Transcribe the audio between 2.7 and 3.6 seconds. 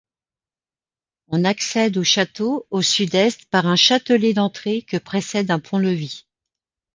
au sud-est